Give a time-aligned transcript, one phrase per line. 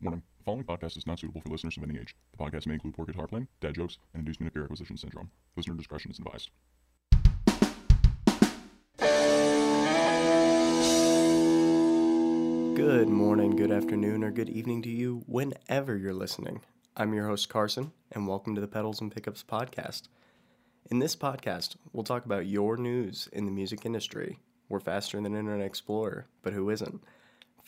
[0.00, 2.14] Warning the following podcast is not suitable for listeners of any age.
[2.30, 5.28] The podcast may include poor guitar playing, dad jokes, and inducement of gear acquisition syndrome.
[5.56, 6.50] Listener discretion is advised.
[12.76, 16.60] Good morning, good afternoon, or good evening to you whenever you're listening.
[16.96, 20.02] I'm your host, Carson, and welcome to the Pedals and Pickups podcast.
[20.92, 24.38] In this podcast, we'll talk about your news in the music industry.
[24.68, 27.02] We're faster than Internet Explorer, but who isn't?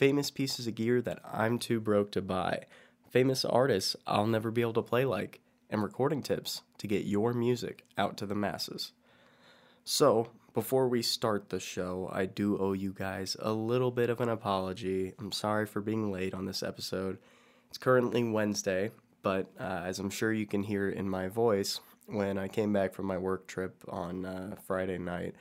[0.00, 2.64] Famous pieces of gear that I'm too broke to buy,
[3.10, 7.34] famous artists I'll never be able to play like, and recording tips to get your
[7.34, 8.92] music out to the masses.
[9.84, 14.22] So, before we start the show, I do owe you guys a little bit of
[14.22, 15.12] an apology.
[15.18, 17.19] I'm sorry for being late on this episode.
[17.69, 22.38] It's currently Wednesday, but uh, as I'm sure you can hear in my voice, when
[22.38, 25.34] I came back from my work trip on uh, Friday night,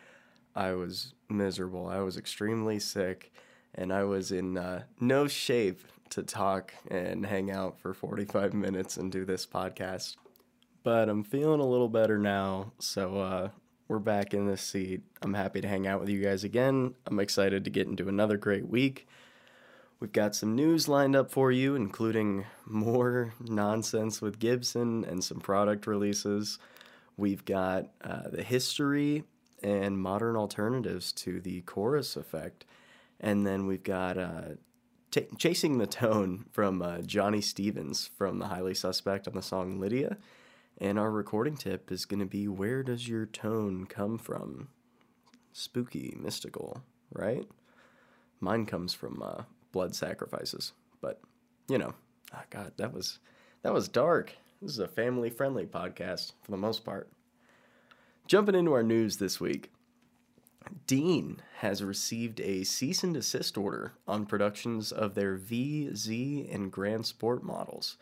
[0.53, 1.87] I was miserable.
[1.87, 3.31] I was extremely sick,
[3.75, 8.97] and I was in uh, no shape to talk and hang out for 45 minutes
[8.97, 10.15] and do this podcast.
[10.83, 13.49] But I'm feeling a little better now, so uh,
[13.87, 15.01] we're back in this seat.
[15.21, 16.95] I'm happy to hang out with you guys again.
[17.05, 19.07] I'm excited to get into another great week.
[19.99, 25.39] We've got some news lined up for you, including more nonsense with Gibson and some
[25.39, 26.57] product releases.
[27.17, 29.25] We've got uh, the history
[29.61, 32.63] and modern alternatives to the chorus effect.
[33.19, 34.41] And then we've got uh,
[35.11, 39.79] t- Chasing the Tone from uh, Johnny Stevens from The Highly Suspect on the song
[39.79, 40.17] Lydia.
[40.77, 44.69] And our recording tip is going to be Where does your tone come from?
[45.51, 46.81] Spooky, mystical,
[47.11, 47.45] right?
[48.39, 51.19] Mine comes from uh, blood sacrifices, but
[51.67, 51.93] you know,
[52.33, 53.19] oh God, that was
[53.63, 54.33] that was dark.
[54.61, 57.09] This is a family-friendly podcast for the most part.
[58.27, 59.71] Jumping into our news this week,
[60.87, 66.71] Dean has received a cease and desist order on productions of their V, Z, and
[66.71, 67.97] Grand Sport models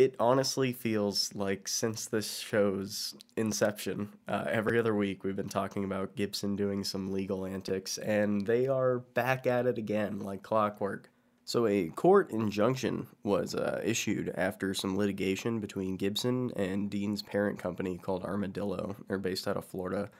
[0.00, 5.84] it honestly feels like since this show's inception, uh, every other week we've been talking
[5.84, 11.10] about Gibson doing some legal antics, and they are back at it again like clockwork.
[11.44, 17.58] So, a court injunction was uh, issued after some litigation between Gibson and Dean's parent
[17.58, 18.96] company called Armadillo.
[19.08, 20.10] They're based out of Florida.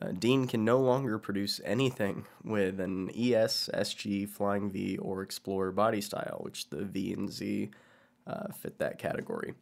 [0.00, 5.72] Uh, Dean can no longer produce anything with an ES, SG, Flying V, or Explorer
[5.72, 7.70] body style, which the V and Z
[8.26, 9.54] uh, fit that category.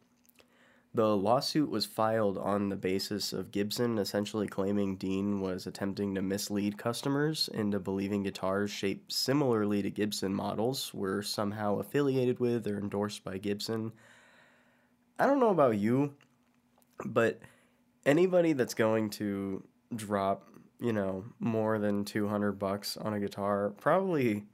[0.93, 6.21] The lawsuit was filed on the basis of Gibson essentially claiming Dean was attempting to
[6.21, 12.79] mislead customers into believing guitars shaped similarly to Gibson models were somehow affiliated with or
[12.79, 13.91] endorsed by Gibson.
[15.19, 16.15] I don't know about you,
[17.05, 17.39] but
[18.03, 19.63] anybody that's going to
[19.95, 20.47] drop,
[20.79, 24.45] you know, more than 200 bucks on a guitar probably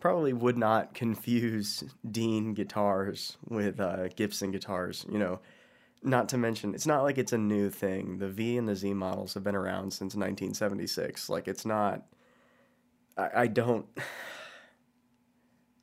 [0.00, 5.06] probably would not confuse Dean guitars with uh, Gibson guitars.
[5.08, 5.40] You know,
[6.02, 8.18] not to mention, it's not like it's a new thing.
[8.18, 11.28] The V and the Z models have been around since 1976.
[11.28, 12.02] Like, it's not.
[13.16, 13.86] I, I don't.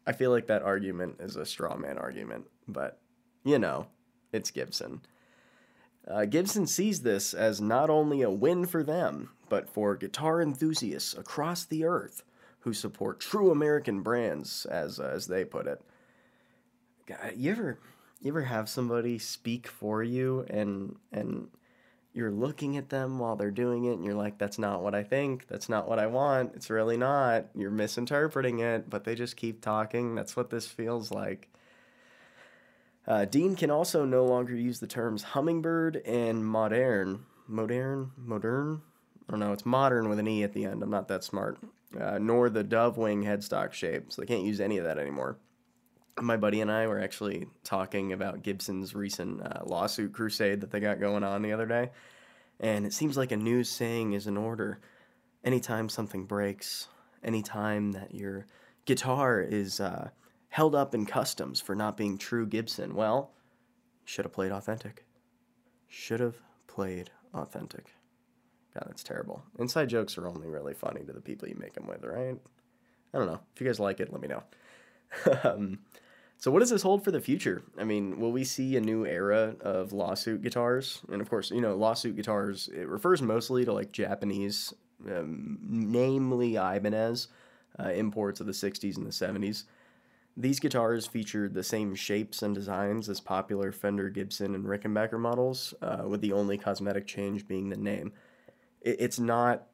[0.06, 3.00] I feel like that argument is a straw man argument, but
[3.44, 3.88] you know,
[4.34, 5.02] it's Gibson.
[6.10, 11.14] Uh, Gibson sees this as not only a win for them, but for guitar enthusiasts
[11.14, 12.24] across the earth
[12.62, 15.82] who support true American brands, as uh, as they put it.
[17.06, 17.80] God, you ever
[18.22, 21.48] you ever have somebody speak for you and and
[22.12, 25.04] you're looking at them while they're doing it and you're like that's not what I
[25.04, 25.48] think.
[25.48, 26.54] That's not what I want.
[26.56, 27.46] It's really not.
[27.56, 30.16] You're misinterpreting it but they just keep talking.
[30.16, 31.50] That's what this feels like
[33.08, 38.82] uh, Dean can also no longer use the terms hummingbird and modern modern modern
[39.28, 41.60] I don't know it's modern with an e at the end I'm not that smart
[41.98, 44.12] uh, nor the dove wing headstock shape.
[44.12, 45.38] So they can't use any of that anymore.
[46.22, 50.80] My buddy and I were actually talking about Gibson's recent uh, lawsuit crusade that they
[50.80, 51.92] got going on the other day.
[52.60, 54.82] And it seems like a new saying is in order.
[55.46, 56.90] Anytime something breaks,
[57.24, 58.46] anytime that your
[58.86, 60.10] guitar is uh,
[60.50, 63.32] held up in customs for not being true Gibson, well,
[64.06, 65.06] should have played authentic.
[65.88, 66.36] Should have
[66.68, 67.94] played authentic.
[68.74, 69.44] God, that's terrible.
[69.58, 72.38] Inside jokes are only really funny to the people you make them with, right?
[73.14, 73.40] I don't know.
[73.56, 74.44] If you guys like it, let me know.
[75.44, 75.80] um,
[76.38, 77.64] so, what does this hold for the future?
[77.78, 81.02] I mean, will we see a new era of lawsuit guitars?
[81.12, 84.74] And of course, you know, lawsuit guitars, it refers mostly to like Japanese,
[85.12, 87.28] um, namely Ibanez,
[87.78, 89.64] uh, imports of the 60s and the 70s.
[90.40, 95.74] These guitars featured the same shapes and designs as popular Fender, Gibson, and Rickenbacker models,
[95.82, 98.14] uh, with the only cosmetic change being the name
[98.82, 99.68] it, it's not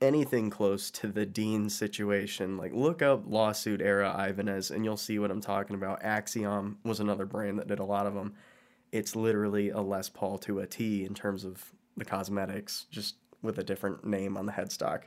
[0.00, 5.18] anything close to the Dean situation, like look up lawsuit era Ibanez and you'll see
[5.18, 6.02] what I'm talking about.
[6.02, 8.34] Axiom was another brand that did a lot of them.
[8.92, 13.58] It's literally a Les Paul to a T in terms of the cosmetics, just with
[13.58, 15.02] a different name on the headstock.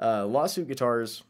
[0.00, 1.22] Uh, lawsuit guitars,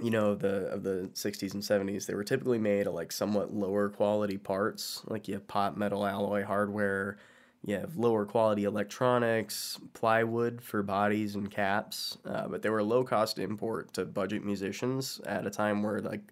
[0.00, 3.52] you know, the of the 60s and 70s, they were typically made of like somewhat
[3.52, 7.18] lower quality parts, like you have pot metal alloy hardware,
[7.64, 12.84] you have lower quality electronics, plywood for bodies and caps, uh, but they were a
[12.84, 16.22] low cost import to budget musicians at a time where like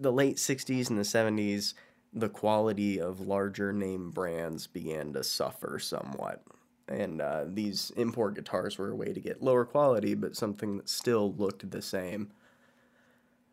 [0.00, 1.74] the late 60s and the 70s
[2.12, 6.42] the quality of larger name brands began to suffer somewhat
[6.88, 10.88] and uh, these import guitars were a way to get lower quality but something that
[10.88, 12.30] still looked the same.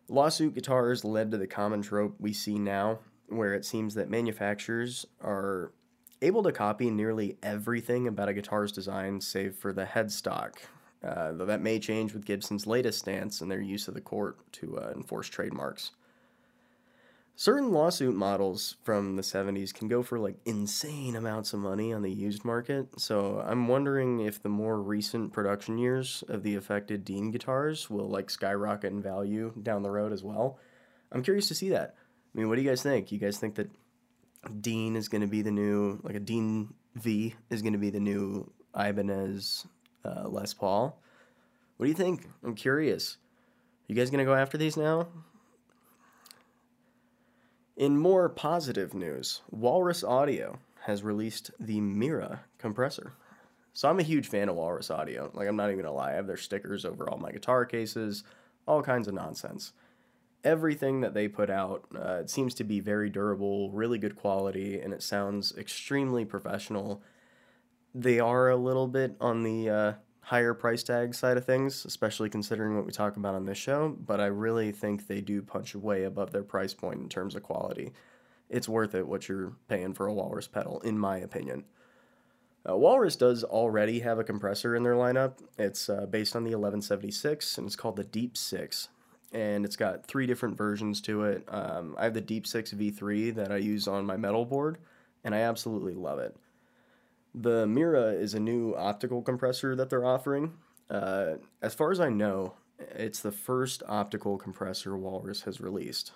[0.07, 5.05] Lawsuit guitars led to the common trope we see now where it seems that manufacturers
[5.21, 5.71] are
[6.21, 10.55] able to copy nearly everything about a guitar's design save for the headstock
[11.03, 14.37] uh, though that may change with gibson's latest stance and their use of the court
[14.51, 15.91] to uh, enforce trademarks
[17.41, 22.03] certain lawsuit models from the 70s can go for like insane amounts of money on
[22.03, 22.87] the used market.
[22.99, 28.07] So I'm wondering if the more recent production years of the affected Dean guitars will
[28.07, 30.59] like skyrocket in value down the road as well.
[31.11, 31.95] I'm curious to see that.
[31.97, 33.11] I mean, what do you guys think?
[33.11, 33.71] You guys think that
[34.61, 37.89] Dean is going to be the new, like a Dean V is going to be
[37.89, 39.65] the new Ibanez
[40.05, 41.01] uh, Les Paul?
[41.77, 42.27] What do you think?
[42.43, 43.17] I'm curious.
[43.89, 45.07] Are you guys going to go after these now?
[47.81, 53.13] In more positive news, Walrus Audio has released the Mira compressor.
[53.73, 55.31] So I'm a huge fan of Walrus Audio.
[55.33, 58.23] Like I'm not even gonna lie, I have their stickers over all my guitar cases,
[58.67, 59.73] all kinds of nonsense.
[60.43, 64.79] Everything that they put out, uh, it seems to be very durable, really good quality,
[64.79, 67.01] and it sounds extremely professional.
[67.95, 72.29] They are a little bit on the uh, higher price tag side of things, especially
[72.29, 75.75] considering what we talk about on this show, but I really think they do punch
[75.75, 77.91] way above their price point in terms of quality.
[78.49, 81.65] It's worth it what you're paying for a Walrus pedal, in my opinion.
[82.69, 85.39] Uh, Walrus does already have a compressor in their lineup.
[85.57, 88.89] It's uh, based on the 1176 and it's called the Deep 6.
[89.31, 91.45] And it's got three different versions to it.
[91.47, 94.77] Um, I have the Deep 6 V3 that I use on my metal board,
[95.23, 96.35] and I absolutely love it.
[97.33, 100.53] The Mira is a new optical compressor that they're offering.
[100.89, 106.11] Uh, as far as I know, it's the first optical compressor Walrus has released.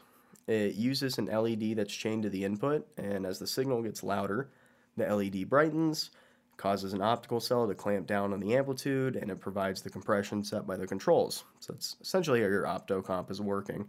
[0.47, 4.49] It uses an LED that's chained to the input, and as the signal gets louder,
[4.97, 6.11] the LED brightens,
[6.57, 10.43] causes an optical cell to clamp down on the amplitude, and it provides the compression
[10.43, 11.43] set by the controls.
[11.59, 13.87] So that's essentially how your optocomp is working.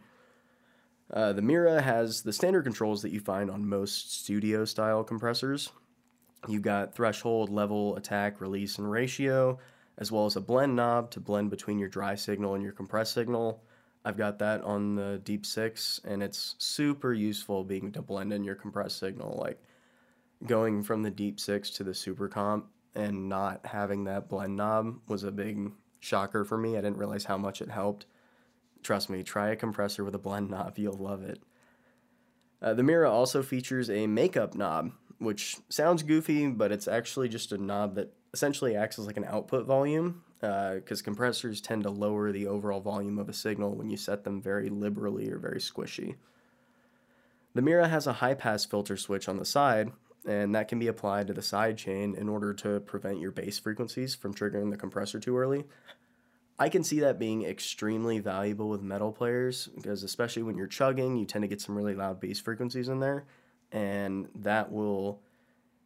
[1.12, 5.70] Uh, the Mira has the standard controls that you find on most studio style compressors,
[6.48, 9.58] you got threshold, level, attack, release, and ratio,
[9.98, 13.14] as well as a blend knob to blend between your dry signal and your compressed
[13.14, 13.62] signal.
[14.04, 18.44] I've got that on the Deep 6, and it's super useful being to blend in
[18.44, 19.36] your compressed signal.
[19.40, 19.60] Like
[20.46, 24.98] going from the Deep 6 to the Super Comp and not having that blend knob
[25.08, 26.76] was a big shocker for me.
[26.76, 28.06] I didn't realize how much it helped.
[28.82, 31.42] Trust me, try a compressor with a blend knob, you'll love it.
[32.62, 37.52] Uh, the Mira also features a makeup knob, which sounds goofy, but it's actually just
[37.52, 41.90] a knob that essentially acts as like an output volume because uh, compressors tend to
[41.90, 45.58] lower the overall volume of a signal when you set them very liberally or very
[45.58, 46.16] squishy.
[47.54, 49.90] The Mira has a high pass filter switch on the side,
[50.26, 53.58] and that can be applied to the side chain in order to prevent your bass
[53.58, 55.64] frequencies from triggering the compressor too early.
[56.58, 61.16] I can see that being extremely valuable with metal players because, especially when you're chugging,
[61.16, 63.24] you tend to get some really loud bass frequencies in there
[63.72, 65.20] and that will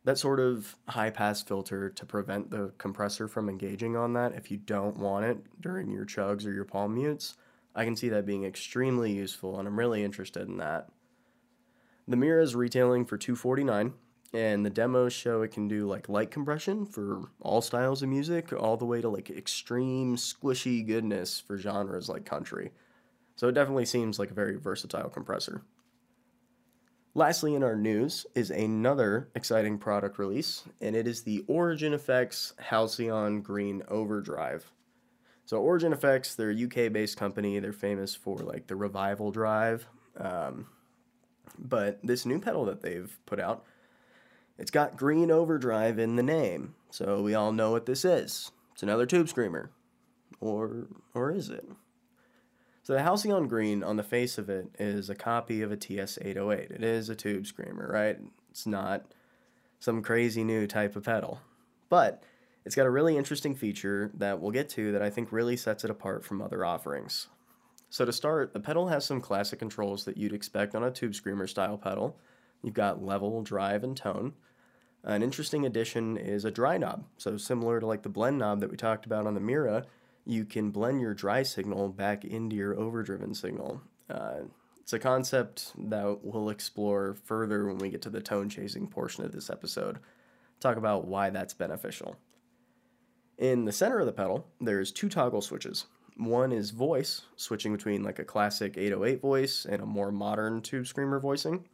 [0.05, 4.51] that sort of high pass filter to prevent the compressor from engaging on that if
[4.51, 7.37] you don't want it during your chugs or your palm mutes.
[7.75, 10.89] I can see that being extremely useful and I'm really interested in that.
[12.09, 13.93] The Mira is retailing for 249
[14.33, 18.53] and the demos show it can do like light compression for all styles of music
[18.53, 22.73] all the way to like extreme squishy goodness for genres like country.
[23.37, 25.63] So it definitely seems like a very versatile compressor.
[27.15, 32.53] Lastly, in our news is another exciting product release, and it is the Origin Effects
[32.59, 34.71] Halcyon Green Overdrive.
[35.45, 37.59] So, Origin Effects, they're a UK based company.
[37.59, 39.89] They're famous for like the Revival Drive.
[40.19, 40.69] Um,
[41.59, 43.65] but this new pedal that they've put out,
[44.57, 46.77] it's got Green Overdrive in the name.
[46.91, 48.53] So, we all know what this is.
[48.73, 49.73] It's another Tube Screamer.
[50.41, 51.69] Or, or is it?
[52.91, 56.73] So the Halcyon Green on the face of it is a copy of a TS808.
[56.73, 58.19] It is a tube screamer, right?
[58.51, 59.05] It's not
[59.79, 61.41] some crazy new type of pedal.
[61.89, 62.25] But
[62.65, 65.85] It's got a really interesting feature that we'll get to that I think really sets
[65.85, 67.29] it apart from other offerings.
[67.91, 71.15] So, to start, the pedal has some classic controls that you'd expect on a tube
[71.15, 72.19] screamer style pedal.
[72.61, 74.33] You've got level, drive, and tone.
[75.05, 77.05] An interesting addition is a dry knob.
[77.19, 79.85] So, similar to like the blend knob that we talked about on the Mira,
[80.31, 83.83] you can blend your dry signal back into your overdriven signal.
[84.09, 84.43] Uh,
[84.79, 89.25] it's a concept that we'll explore further when we get to the tone chasing portion
[89.25, 89.99] of this episode.
[90.61, 92.17] Talk about why that's beneficial.
[93.39, 95.87] In the center of the pedal, there's two toggle switches.
[96.17, 100.87] One is voice, switching between like a classic 808 voice and a more modern tube
[100.87, 101.65] screamer voicing.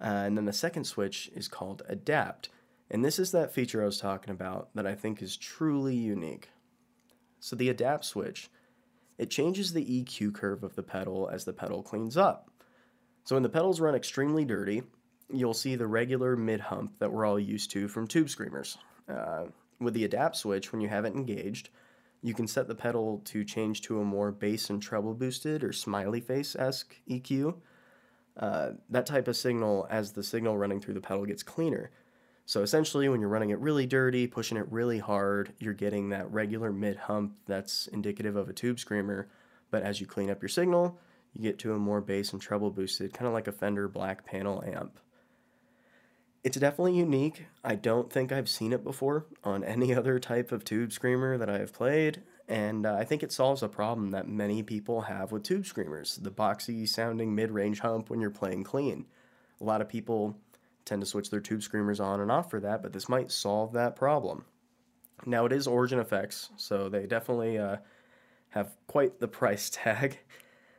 [0.00, 2.48] Uh, and then the second switch is called adapt.
[2.90, 6.48] And this is that feature I was talking about that I think is truly unique.
[7.46, 8.50] So the adapt switch,
[9.18, 12.50] it changes the EQ curve of the pedal as the pedal cleans up.
[13.22, 14.82] So when the pedals run extremely dirty,
[15.32, 18.78] you'll see the regular mid hump that we're all used to from tube screamers.
[19.08, 19.44] Uh,
[19.78, 21.68] with the adapt switch, when you have it engaged,
[22.20, 25.72] you can set the pedal to change to a more bass and treble boosted or
[25.72, 27.54] smiley face esque EQ.
[28.36, 31.92] Uh, that type of signal as the signal running through the pedal gets cleaner.
[32.46, 36.30] So essentially, when you're running it really dirty, pushing it really hard, you're getting that
[36.30, 39.28] regular mid hump that's indicative of a tube screamer.
[39.72, 40.96] But as you clean up your signal,
[41.32, 44.24] you get to a more bass and treble boosted, kind of like a Fender Black
[44.24, 45.00] Panel amp.
[46.44, 47.46] It's definitely unique.
[47.64, 51.50] I don't think I've seen it before on any other type of tube screamer that
[51.50, 55.32] I have played, and uh, I think it solves a problem that many people have
[55.32, 59.06] with tube screamers the boxy sounding mid range hump when you're playing clean.
[59.60, 60.36] A lot of people
[60.86, 63.72] tend to switch their tube screamers on and off for that, but this might solve
[63.72, 64.46] that problem.
[65.26, 67.76] Now, it is Origin Effects, so they definitely uh,
[68.50, 70.20] have quite the price tag.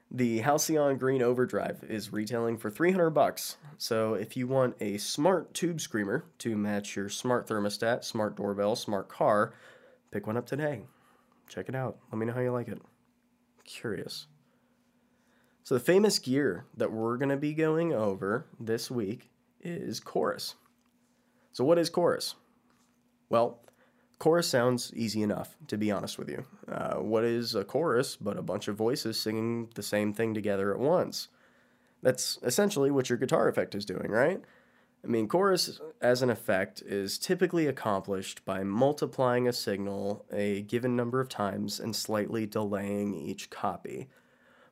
[0.10, 3.58] The Halcyon Green Overdrive is retailing for 300 bucks.
[3.78, 8.78] So if you want a smart tube screamer to match your smart thermostat, smart doorbell,
[8.78, 9.54] smart car,
[10.12, 10.86] pick one up today.
[11.50, 11.98] Check it out.
[12.10, 12.82] Let me know how you like it.
[13.66, 14.28] Curious.
[15.66, 19.30] So the famous gear that we're going to be going over this week
[19.62, 20.56] is chorus.
[21.52, 22.36] So what is chorus?
[23.30, 23.60] Well,
[24.20, 26.44] Chorus sounds easy enough, to be honest with you.
[26.72, 30.74] Uh, what is a chorus but a bunch of voices singing the same thing together
[30.74, 31.28] at once?
[32.02, 34.42] That's essentially what your guitar effect is doing, right?
[35.04, 40.96] I mean, chorus as an effect is typically accomplished by multiplying a signal a given
[40.96, 44.10] number of times and slightly delaying each copy.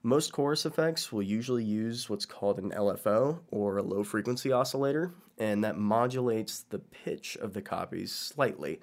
[0.06, 5.16] Most chorus effects will usually use what's called an LFO or a low frequency oscillator,
[5.40, 8.82] and that modulates the pitch of the copies slightly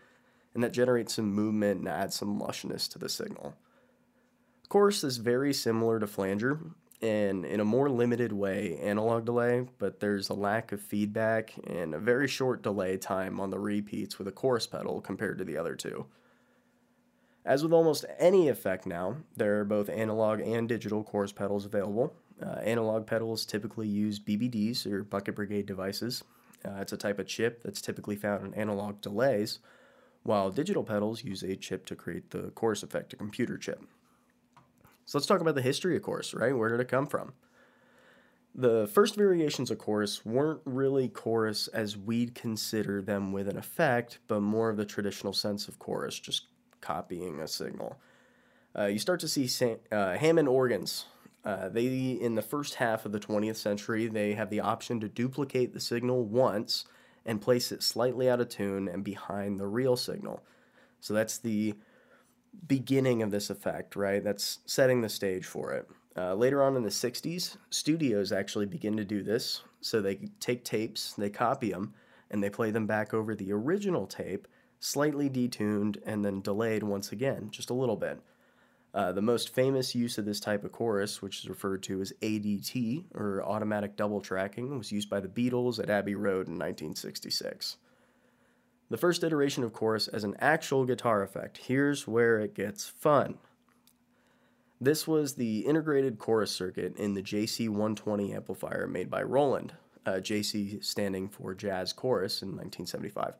[0.52, 3.54] and that generates some movement and adds some lushness to the signal.
[4.68, 6.58] Chorus is very similar to flanger,
[7.00, 11.94] and in a more limited way, analog delay, but there's a lack of feedback and
[11.94, 15.56] a very short delay time on the repeats with a chorus pedal compared to the
[15.56, 16.04] other two.
[17.44, 22.14] As with almost any effect now, there are both analog and digital chorus pedals available.
[22.40, 26.22] Uh, analog pedals typically use BBDs or bucket brigade devices.
[26.64, 29.58] Uh, it's a type of chip that's typically found in analog delays,
[30.22, 33.82] while digital pedals use a chip to create the chorus effect, a computer chip.
[35.04, 36.56] So let's talk about the history of chorus, right?
[36.56, 37.32] Where did it come from?
[38.54, 44.18] The first variations of chorus weren't really chorus as we'd consider them with an effect,
[44.28, 46.46] but more of the traditional sense of chorus, just
[46.82, 47.98] copying a signal.
[48.78, 51.06] Uh, you start to see Sam, uh, Hammond organs.
[51.44, 55.08] Uh, they, in the first half of the 20th century, they have the option to
[55.08, 56.84] duplicate the signal once
[57.24, 60.42] and place it slightly out of tune and behind the real signal.
[61.00, 61.74] So that's the
[62.66, 64.22] beginning of this effect, right?
[64.22, 65.88] That's setting the stage for it.
[66.16, 69.62] Uh, later on in the 60s, studios actually begin to do this.
[69.80, 71.94] So they take tapes, they copy them,
[72.30, 74.46] and they play them back over the original tape,
[74.82, 78.20] slightly detuned and then delayed once again, just a little bit.
[78.92, 82.12] Uh, the most famous use of this type of chorus, which is referred to as
[82.20, 87.76] ADT, or automatic double tracking, was used by the Beatles at Abbey Road in 1966.
[88.90, 91.58] The first iteration of chorus as an actual guitar effect.
[91.58, 93.38] Here's where it gets fun.
[94.80, 99.74] This was the integrated chorus circuit in the JC120 amplifier made by Roland,
[100.04, 103.36] uh, JC standing for Jazz Chorus in 1975.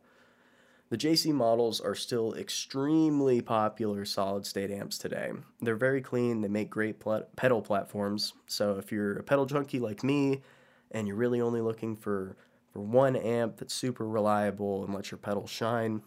[0.93, 5.33] The JC models are still extremely popular solid state amps today.
[5.63, 8.35] They're very clean, they make great pl- pedal platforms.
[8.47, 10.43] So if you're a pedal junkie like me
[10.91, 12.37] and you're really only looking for,
[12.75, 16.03] for one amp that's super reliable and lets your pedal shine,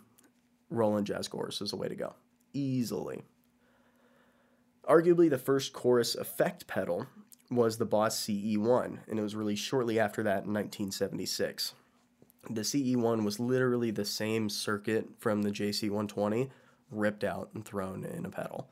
[0.70, 2.14] Roland Jazz Chorus is a way to go.
[2.54, 3.24] Easily.
[4.88, 7.08] Arguably, the first chorus effect pedal
[7.50, 11.74] was the Boss CE1, and it was released shortly after that in 1976.
[12.50, 16.50] The CE1 was literally the same circuit from the JC120
[16.92, 18.70] ripped out and thrown in a pedal.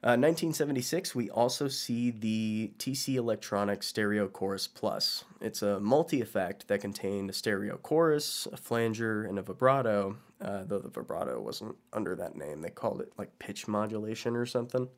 [0.00, 5.24] Uh, 1976, we also see the TC Electronic Stereo Chorus Plus.
[5.40, 10.62] It's a multi effect that contained a stereo chorus, a flanger, and a vibrato, uh,
[10.64, 12.62] though the vibrato wasn't under that name.
[12.62, 14.88] They called it like pitch modulation or something.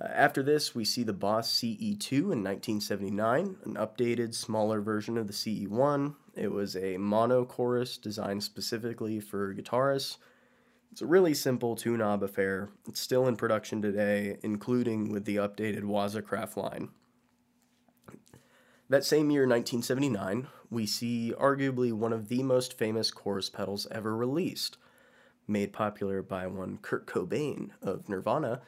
[0.00, 5.26] Uh, after this, we see the Boss CE2 in 1979, an updated, smaller version of
[5.26, 6.14] the CE1.
[6.34, 10.16] It was a mono chorus designed specifically for guitarists
[10.92, 12.70] it's a really simple two knob affair.
[12.88, 16.88] It's still in production today, including with the updated Waza Craft line.
[18.88, 24.16] That same year, 1979, we see arguably one of the most famous chorus pedals ever
[24.16, 24.78] released,
[25.46, 28.62] made popular by one Kurt Cobain of Nirvana.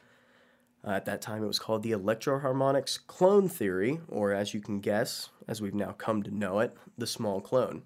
[0.85, 4.79] Uh, at that time, it was called the Electro-Harmonix Clone Theory, or as you can
[4.79, 7.83] guess, as we've now come to know it, the small clone.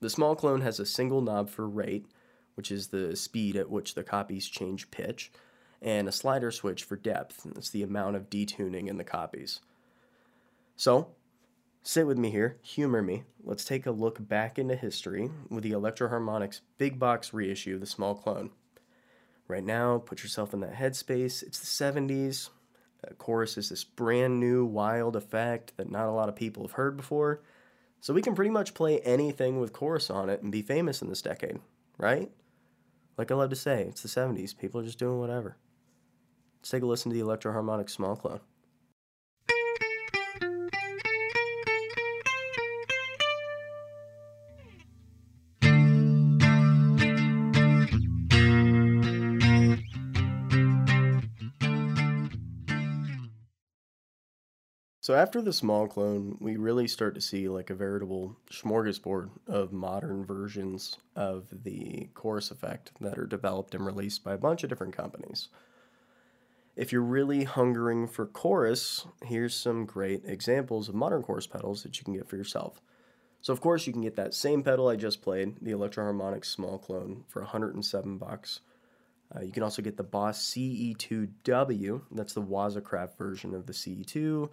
[0.00, 2.06] The small clone has a single knob for rate
[2.54, 5.32] which is the speed at which the copies change pitch,
[5.80, 7.42] and a slider switch for depth.
[7.44, 9.60] That's the amount of detuning in the copies.
[10.76, 11.08] So,
[11.82, 13.24] sit with me here, humor me.
[13.42, 17.86] Let's take a look back into history with the Electro-Harmonix big box reissue of the
[17.86, 18.50] small clone.
[19.52, 21.42] Right now, put yourself in that headspace.
[21.42, 22.48] It's the 70s.
[23.04, 26.72] A chorus is this brand new, wild effect that not a lot of people have
[26.72, 27.42] heard before.
[28.00, 31.10] So we can pretty much play anything with chorus on it and be famous in
[31.10, 31.60] this decade,
[31.98, 32.30] right?
[33.18, 34.56] Like I love to say, it's the 70s.
[34.56, 35.58] People are just doing whatever.
[36.60, 38.40] Let's take a listen to the Electro-Harmonix Small Clone.
[55.02, 59.72] So after the small clone, we really start to see like a veritable smorgasbord of
[59.72, 64.68] modern versions of the chorus effect that are developed and released by a bunch of
[64.68, 65.48] different companies.
[66.76, 71.98] If you're really hungering for chorus, here's some great examples of modern chorus pedals that
[71.98, 72.80] you can get for yourself.
[73.40, 76.78] So of course you can get that same pedal I just played, the Electro-Harmonix small
[76.78, 78.60] clone for 107 bucks.
[79.34, 83.72] Uh, you can also get the Boss CE2W, that's the Waza Craft version of the
[83.72, 84.48] CE2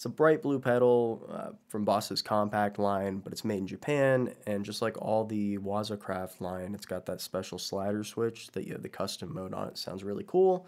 [0.00, 4.32] it's a bright blue pedal uh, from Boss's compact line, but it's made in Japan,
[4.46, 8.66] and just like all the Waza Craft line, it's got that special slider switch that
[8.66, 9.76] you have the custom mode on it.
[9.76, 10.66] Sounds really cool.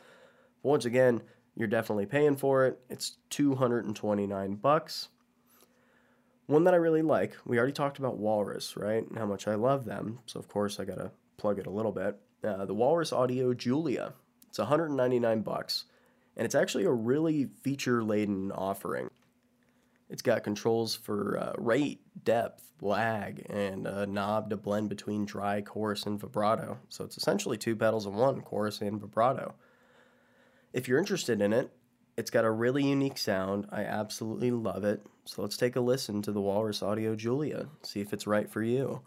[0.62, 1.22] But once again,
[1.56, 2.78] you're definitely paying for it.
[2.90, 5.08] It's 229 bucks.
[6.44, 9.08] One that I really like, we already talked about Walrus, right?
[9.08, 10.18] And how much I love them.
[10.26, 12.20] So of course I gotta plug it a little bit.
[12.44, 14.12] Uh, the Walrus Audio Julia.
[14.50, 15.86] It's 199 bucks,
[16.36, 19.08] and it's actually a really feature-laden offering.
[20.12, 25.62] It's got controls for uh, rate, depth, lag, and a knob to blend between dry,
[25.62, 26.78] chorus, and vibrato.
[26.90, 29.54] So it's essentially two pedals in one, chorus and vibrato.
[30.74, 31.72] If you're interested in it,
[32.18, 33.66] it's got a really unique sound.
[33.72, 35.02] I absolutely love it.
[35.24, 38.62] So let's take a listen to the Walrus Audio Julia, see if it's right for
[38.62, 39.00] you.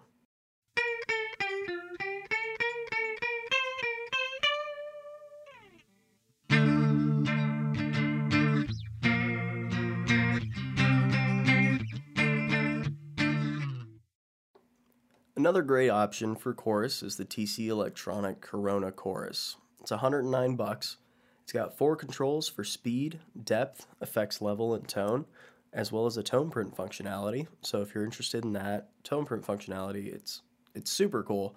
[15.55, 19.55] Another great option for chorus is the TC Electronic Corona Chorus.
[19.79, 20.97] It's 109 bucks.
[21.43, 25.23] It's got four controls for speed, depth, effects level, and tone,
[25.71, 27.47] as well as a tone print functionality.
[27.61, 30.41] So if you're interested in that tone print functionality, it's
[30.73, 31.55] it's super cool.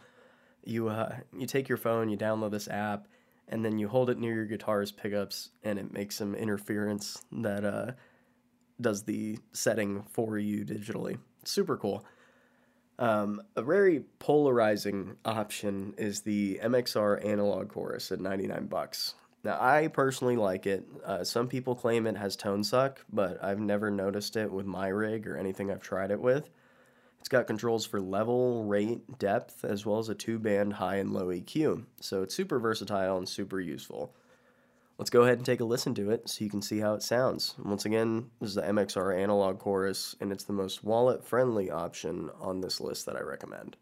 [0.62, 3.08] You uh, you take your phone, you download this app,
[3.48, 7.64] and then you hold it near your guitar's pickups, and it makes some interference that
[7.64, 7.90] uh,
[8.80, 11.18] does the setting for you digitally.
[11.42, 12.06] Super cool.
[12.98, 19.14] Um, a very polarizing option is the MXR analog chorus at 99 bucks.
[19.44, 20.84] Now, I personally like it.
[21.04, 24.88] Uh, some people claim it has tone suck, but I've never noticed it with my
[24.88, 26.50] rig or anything I've tried it with.
[27.20, 31.12] It's got controls for level, rate, depth, as well as a two band high and
[31.12, 34.12] low EQ, so it's super versatile and super useful.
[34.98, 37.04] Let's go ahead and take a listen to it so you can see how it
[37.04, 37.54] sounds.
[37.64, 42.30] Once again, this is the MXR analog chorus, and it's the most wallet friendly option
[42.40, 43.76] on this list that I recommend.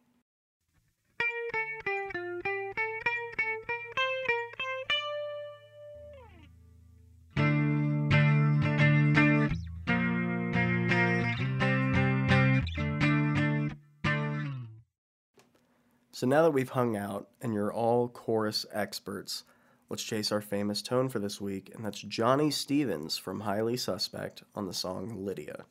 [16.13, 19.45] So now that we've hung out and you're all chorus experts,
[19.89, 24.43] Let's chase our famous tone for this week, and that's Johnny Stevens from Highly Suspect
[24.53, 25.65] on the song Lydia.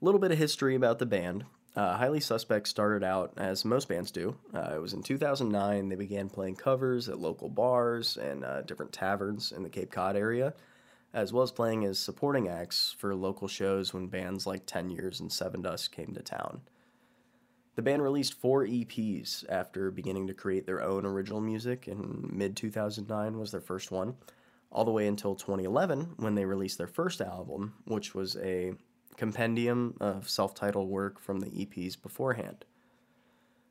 [0.00, 1.44] A little bit of history about the band.
[1.76, 4.38] Uh, Highly Suspect started out as most bands do.
[4.54, 5.90] Uh, it was in 2009.
[5.90, 10.16] They began playing covers at local bars and uh, different taverns in the Cape Cod
[10.16, 10.54] area,
[11.12, 15.20] as well as playing as supporting acts for local shows when bands like 10 Years
[15.20, 16.62] and Sevendust came to town.
[17.74, 22.56] The band released four EPs after beginning to create their own original music, and mid
[22.56, 24.16] 2009 was their first one,
[24.70, 28.74] all the way until 2011 when they released their first album, which was a
[29.16, 32.64] compendium of self titled work from the EPs beforehand.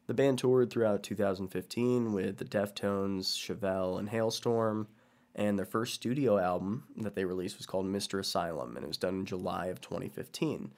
[0.08, 4.88] The band toured throughout 2015 with the Deftones, Chevelle, and Halestorm,
[5.34, 8.20] and their first studio album that they released was called Mr.
[8.20, 10.72] Asylum, and it was done in July of 2015.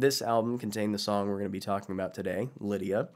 [0.00, 3.10] This album contained the song we're going to be talking about today, Lydia.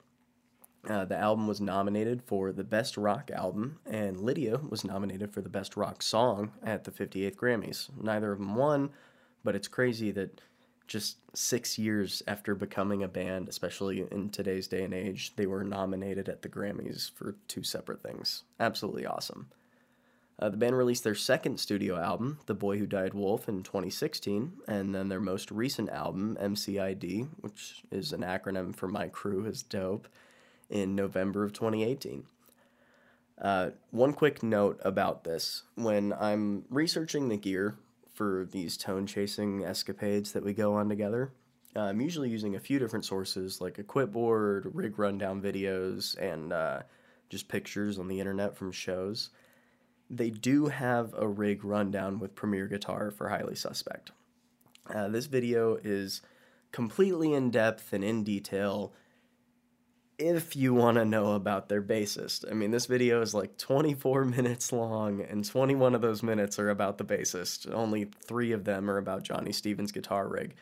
[0.87, 5.41] Uh, the album was nominated for the Best Rock Album, and Lydia was nominated for
[5.41, 7.89] the Best Rock Song at the 58th Grammys.
[7.99, 8.91] Neither of them won,
[9.43, 10.43] but it's crazy that
[10.87, 15.65] just six years after becoming a band, especially in today's day and age, they were
[15.65, 18.43] nominated at the Grammys for two separate things.
[18.61, 19.49] Absolutely awesome.
[20.39, 24.53] Uh, the band released their second studio album, The Boy Who Died Wolf, in 2016,
[24.67, 29.63] and then their most recent album, MCID, which is an acronym for My Crew is
[29.63, 30.09] Dope,
[30.69, 32.25] in November of 2018.
[33.41, 37.77] Uh, one quick note about this when I'm researching the gear
[38.13, 41.33] for these tone chasing escapades that we go on together,
[41.77, 46.83] uh, I'm usually using a few different sources like Equipboard, rig rundown videos, and uh,
[47.29, 49.31] just pictures on the internet from shows
[50.11, 54.13] they do have a rig rundown with Premier Guitar for Highly Suspect.
[54.93, 56.21] Uh, this video is
[56.73, 58.93] completely in depth and in detail
[60.19, 62.49] if you want to know about their bassist.
[62.51, 66.71] I mean, this video is like 24 minutes long, and 21 of those minutes are
[66.71, 67.73] about the bassist.
[67.73, 70.55] Only three of them are about Johnny Stevens' guitar rig.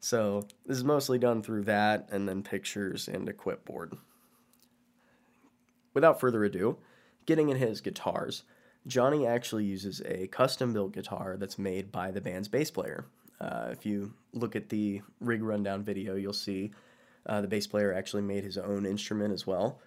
[0.00, 3.96] So, this is mostly done through that and then pictures and Equipboard.
[5.94, 6.76] Without further ado,
[7.24, 8.42] getting in his guitars.
[8.86, 13.06] Johnny actually uses a custom built guitar that's made by the band's bass player.
[13.40, 16.70] Uh, if you look at the rig rundown video, you'll see
[17.26, 19.80] uh, the bass player actually made his own instrument as well.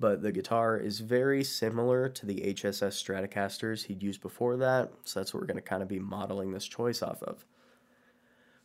[0.00, 5.20] But the guitar is very similar to the HSS Stratocasters he'd used before that, so
[5.20, 7.44] that's what we're going to kind of be modeling this choice off of.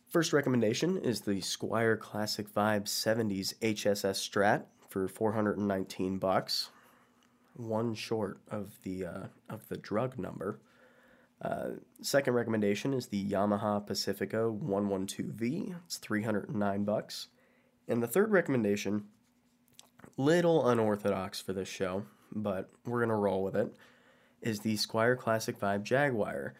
[0.08, 6.70] First recommendation is the Squier Classic Vibe 70s HSS Strat for 419 bucks
[7.60, 10.60] one short of the uh, of the drug number.
[11.42, 11.70] Uh,
[12.02, 15.74] second recommendation is the Yamaha Pacifica 112V.
[15.86, 17.28] It's 309 bucks.
[17.88, 19.04] And the third recommendation,
[20.16, 23.74] little unorthodox for this show, but we're gonna roll with it,
[24.42, 26.54] is the Squier Classic Vibe Jaguar.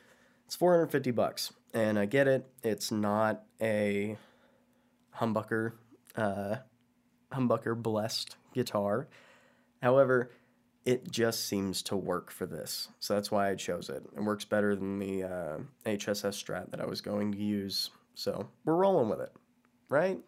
[0.46, 2.50] It's 450 bucks, and I get it.
[2.62, 4.16] It's not a
[5.16, 5.72] humbucker,
[6.16, 6.56] uh,
[7.32, 9.08] humbucker blessed guitar.
[9.82, 10.30] However,
[10.84, 12.88] it just seems to work for this.
[13.00, 14.02] So that's why I chose it.
[14.16, 17.90] It works better than the uh, HSS Strat that I was going to use.
[18.14, 19.32] So we're rolling with it,
[19.88, 20.18] right?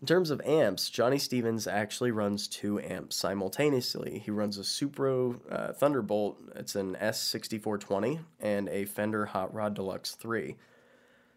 [0.00, 4.20] In terms of amps, Johnny Stevens actually runs two amps simultaneously.
[4.22, 10.14] He runs a Supro uh, Thunderbolt, it's an S6420, and a Fender Hot Rod Deluxe
[10.14, 10.56] 3.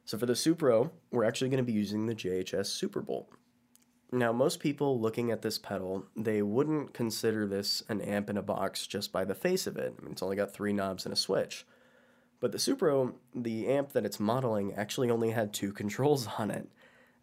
[0.04, 3.28] So for the Supro, we're actually going to be using the JHS Superbolt.
[4.12, 8.42] Now, most people looking at this pedal, they wouldn't consider this an amp in a
[8.42, 9.96] box just by the face of it.
[9.98, 11.66] I mean, it's only got three knobs and a switch.
[12.40, 16.70] But the Supro, the amp that it's modeling, actually only had two controls on it.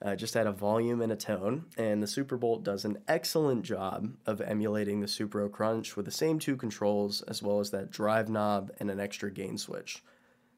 [0.05, 4.13] Uh, just had a volume and a tone, and the Superbolt does an excellent job
[4.27, 8.29] of emulating the Supro Crunch with the same two controls as well as that drive
[8.29, 10.03] knob and an extra gain switch.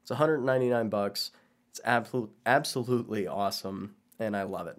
[0.02, 1.30] It's 199 bucks.
[1.70, 4.78] It's absolute, absolutely awesome, and I love it.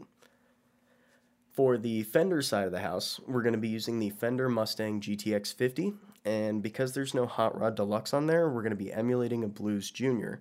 [1.58, 5.02] For the Fender side of the house, we're going to be using the Fender Mustang
[5.02, 8.93] GTX 50, and because there's no Hot Rod Deluxe on there, we're going to be
[8.93, 10.39] emulating a Blues Junior.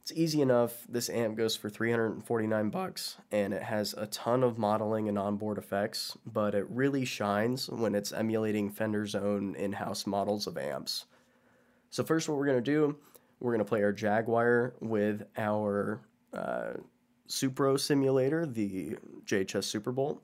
[0.00, 0.86] It's easy enough.
[0.88, 5.58] This amp goes for 349 bucks, and it has a ton of modeling and onboard
[5.58, 11.06] effects, but it really shines when it's emulating Fender's own in-house models of amps.
[11.90, 12.96] So first, what we're going to do,
[13.40, 16.00] we're going to play our Jaguar with our
[16.32, 16.74] uh,
[17.28, 20.20] Supro simulator, the JHS Superbolt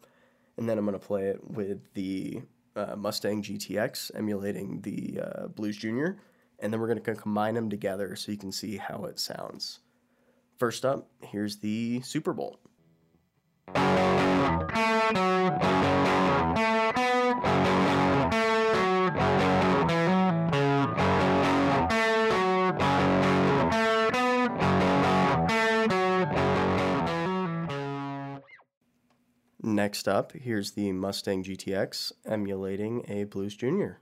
[0.60, 2.42] and then I'm going to play it with the
[2.76, 6.18] uh, Mustang GTX emulating the uh, Blues Junior,
[6.60, 9.80] and then we're going to combine them together so you can see how it sounds.
[10.58, 12.58] First up, here's the Superbolt.
[29.82, 33.98] Next up, here's the Mustang GTX emulating a Blues Junior.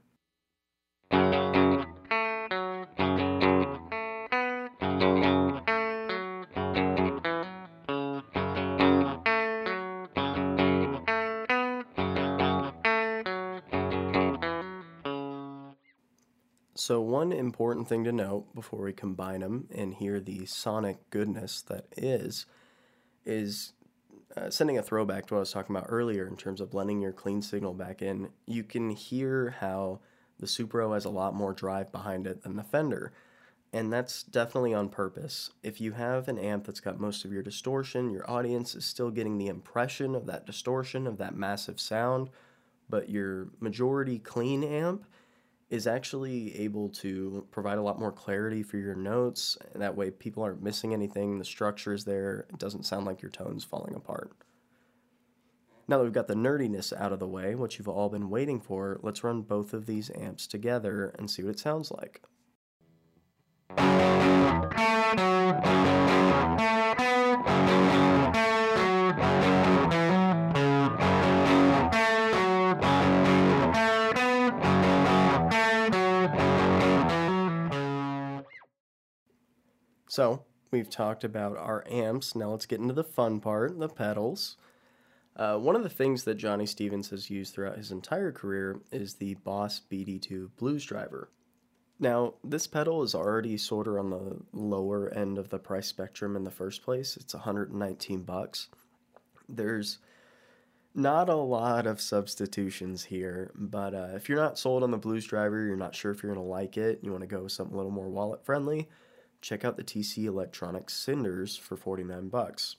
[16.75, 21.61] So, one important thing to note before we combine them and hear the sonic goodness
[21.61, 22.45] that is,
[23.23, 23.71] is
[24.37, 27.01] uh, sending a throwback to what I was talking about earlier in terms of blending
[27.01, 28.29] your clean signal back in.
[28.45, 29.99] You can hear how
[30.39, 33.11] the Supro has a lot more drive behind it than the Fender,
[33.73, 35.51] and that's definitely on purpose.
[35.63, 39.11] If you have an amp that's got most of your distortion, your audience is still
[39.11, 42.29] getting the impression of that distortion, of that massive sound,
[42.89, 45.05] but your majority clean amp
[45.69, 49.57] is actually able to provide a lot more clarity for your notes.
[49.73, 51.37] And That way, people aren't missing anything.
[51.37, 52.47] The structure is there.
[52.49, 54.31] It doesn't sound like your tone's falling apart.
[55.87, 58.59] Now that we've got the nerdiness out of the way, what you've all been waiting
[58.59, 62.21] for, let's run both of these amps together and see what it sounds like.
[80.09, 82.35] So, we've talked about our amps.
[82.35, 84.57] Now let's get into the fun part the pedals.
[85.35, 89.13] Uh, one of the things that Johnny Stevens has used throughout his entire career is
[89.13, 91.29] the Boss BD2 Blues Driver.
[91.99, 96.35] Now, this pedal is already sort of on the lower end of the price spectrum
[96.35, 97.15] in the first place.
[97.15, 98.67] It's 119 bucks.
[99.47, 99.99] There's
[100.95, 105.25] not a lot of substitutions here, but uh, if you're not sold on the Blues
[105.25, 107.51] Driver, you're not sure if you're going to like it, you want to go with
[107.51, 108.89] something a little more wallet friendly,
[109.41, 112.75] check out the TC Electronics Cinders for 49 bucks.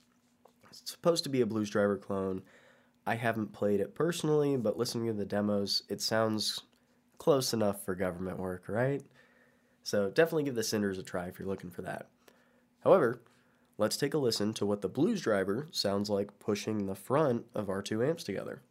[0.71, 2.43] It's supposed to be a Blues Driver clone.
[3.07, 6.61] I haven't played it personally, but listening to the demos, it sounds
[7.19, 9.03] close enough for government work, right?
[9.83, 12.09] So definitely give the Cinders a try if you're looking for that.
[12.85, 13.23] However,
[13.79, 17.69] let's take a listen to what the Blues Driver sounds like pushing the front of
[17.69, 18.63] our two amps together.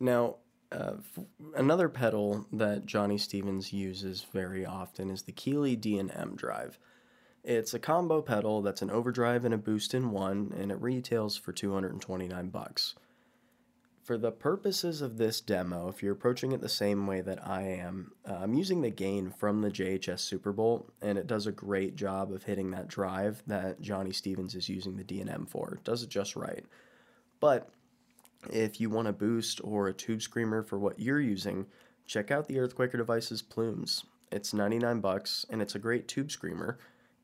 [0.00, 0.36] Now,
[0.72, 6.78] uh, f- another pedal that Johnny Stevens uses very often is the Keeley D&M drive.
[7.44, 11.36] It's a combo pedal that's an overdrive and a boost in one, and it retails
[11.36, 12.94] for 229 bucks.
[14.02, 17.62] For the purposes of this demo, if you're approaching it the same way that I
[17.62, 21.96] am, uh, I'm using the gain from the JHS Superbolt, and it does a great
[21.96, 25.74] job of hitting that drive that Johnny Stevens is using the D&M for.
[25.74, 26.64] It does it just right.
[27.38, 27.70] But
[28.48, 31.66] if you want a boost or a tube screamer for what you're using,
[32.06, 34.04] check out the Earthquaker Devices Plumes.
[34.32, 36.78] It's 99 bucks and it's a great tube screamer.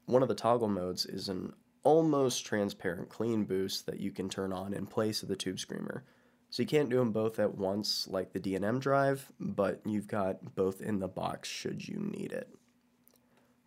[0.06, 1.52] One of the toggle modes is an
[1.82, 6.04] almost transparent clean boost that you can turn on in place of the tube screamer.
[6.50, 10.54] So you can't do them both at once like the D&M drive, but you've got
[10.54, 12.48] both in the box should you need it.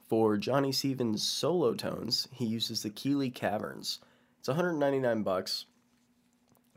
[0.08, 4.00] For Johnny Stevens solo tones, he uses the Keeley Caverns.
[4.40, 5.66] It's 199 bucks,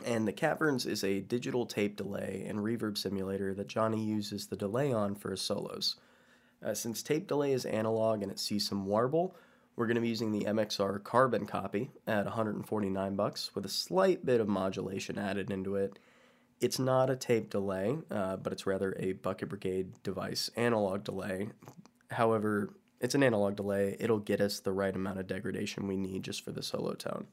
[0.04, 4.56] and the Caverns is a digital tape delay and reverb simulator that Johnny uses the
[4.56, 5.96] delay on for his solos.
[6.64, 9.34] Uh, since tape delay is analog and it sees some warble,
[9.74, 14.24] we're going to be using the MXR carbon copy at 149 bucks with a slight
[14.24, 15.98] bit of modulation added into it.
[16.60, 21.48] It's not a tape delay, uh, but it's rather a Bucket Brigade device analog delay.
[22.10, 23.96] However, it's an analog delay.
[23.98, 27.26] It'll get us the right amount of degradation we need just for the solo tone.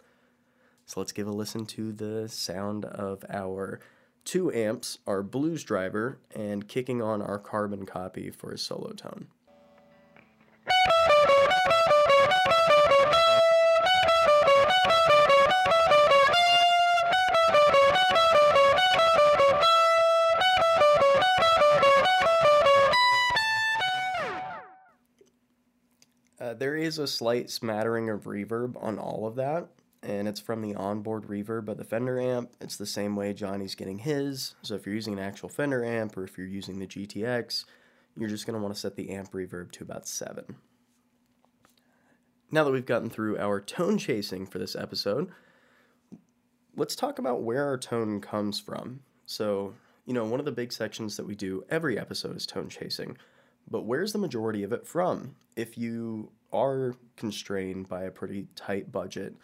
[0.90, 3.80] So let's give a listen to the sound of our
[4.26, 9.28] two amps, our blues driver, and kicking on our carbon copy for a solo tone.
[26.42, 29.68] Uh, there is a slight smattering of reverb on all of that,
[30.02, 32.52] and it's from the onboard reverb of the Fender amp.
[32.62, 34.56] It's the same way Johnny's getting his.
[34.62, 37.66] So if you're using an actual Fender amp or if you're using the GTX,
[38.16, 40.56] you're just going to want to set the amp reverb to about 7.
[42.52, 45.30] Now that we've gotten through our tone chasing for this episode,
[46.76, 49.02] let's talk about where our tone comes from.
[49.26, 52.70] So, you know, one of the big sections that we do every episode is tone
[52.70, 53.18] chasing.
[53.70, 55.36] But where's the majority of it from?
[55.56, 59.36] If you are constrained by a pretty tight budget,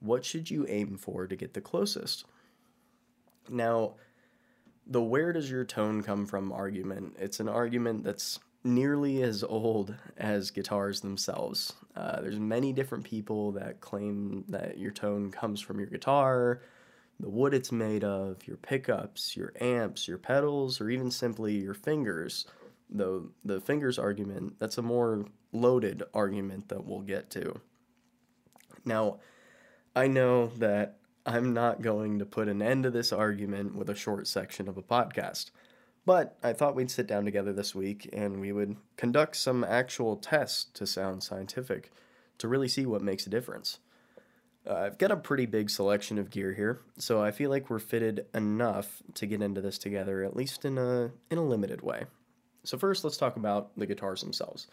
[0.00, 2.24] what should you aim for to get the closest?
[3.48, 3.94] Now,
[4.86, 9.94] the where does your tone come from argument, it's an argument that's nearly as old
[10.16, 11.72] as guitars themselves.
[11.94, 16.62] Uh, there's many different people that claim that your tone comes from your guitar,
[17.20, 21.74] the wood it's made of, your pickups, your amps, your pedals, or even simply your
[21.74, 22.46] fingers.
[22.90, 27.60] Though the fingers argument, that's a more loaded argument that we'll get to.
[28.84, 29.18] Now,
[29.98, 33.96] I know that I'm not going to put an end to this argument with a
[33.96, 35.50] short section of a podcast.
[36.06, 40.14] But I thought we'd sit down together this week and we would conduct some actual
[40.14, 41.90] tests to sound scientific
[42.38, 43.80] to really see what makes a difference.
[44.64, 47.80] Uh, I've got a pretty big selection of gear here, so I feel like we're
[47.80, 52.04] fitted enough to get into this together, at least in a in a limited way.
[52.62, 54.68] So first, let's talk about the guitars themselves.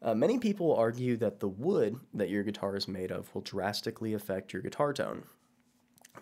[0.00, 4.14] Uh, many people argue that the wood that your guitar is made of will drastically
[4.14, 5.24] affect your guitar tone,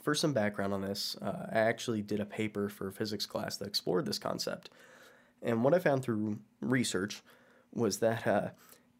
[0.03, 3.57] for some background on this, uh, I actually did a paper for a physics class
[3.57, 4.71] that explored this concept.
[5.43, 7.23] And what I found through research
[7.73, 8.49] was that uh,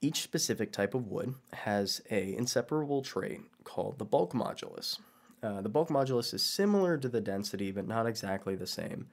[0.01, 4.99] each specific type of wood has a inseparable trait called the bulk modulus.
[5.43, 9.07] Uh, the bulk modulus is similar to the density, but not exactly the same.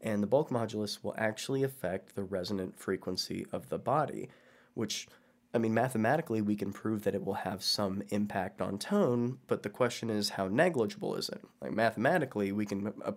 [0.00, 4.28] And the bulk modulus will actually affect the resonant frequency of the body,
[4.74, 5.06] which
[5.52, 9.64] I mean, mathematically, we can prove that it will have some impact on tone, but
[9.64, 11.42] the question is, how negligible is it?
[11.60, 13.12] Like mathematically, we can uh,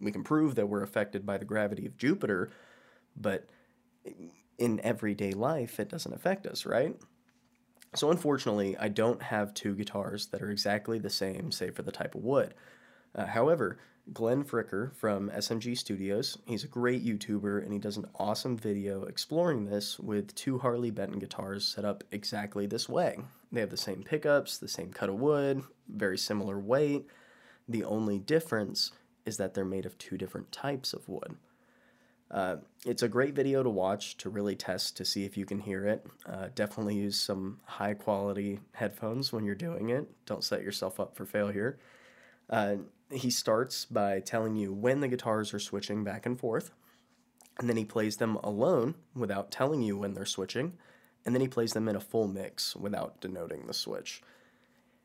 [0.00, 2.50] we can prove that we're affected by the gravity of Jupiter,
[3.16, 3.48] but
[4.58, 6.94] in everyday life, it doesn't affect us, right?
[7.94, 11.92] So unfortunately, I don't have two guitars that are exactly the same, save for the
[11.92, 12.54] type of wood.
[13.14, 13.78] Uh, however,
[14.12, 16.38] Glenn Fricker from SMG Studios.
[16.46, 20.90] He's a great YouTuber and he does an awesome video exploring this with two Harley
[20.90, 23.18] Benton guitars set up exactly this way.
[23.52, 27.06] They have the same pickups, the same cut of wood, very similar weight.
[27.68, 28.92] The only difference
[29.26, 31.36] is that they're made of two different types of wood.
[32.30, 35.58] Uh, it's a great video to watch to really test to see if you can
[35.58, 36.06] hear it.
[36.26, 40.08] Uh, definitely use some high quality headphones when you're doing it.
[40.26, 41.78] Don't set yourself up for failure.
[42.48, 42.76] Uh,
[43.12, 46.70] he starts by telling you when the guitars are switching back and forth,
[47.58, 50.74] and then he plays them alone without telling you when they're switching,
[51.24, 54.22] and then he plays them in a full mix without denoting the switch.